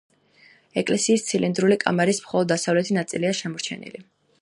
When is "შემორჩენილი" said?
3.43-4.07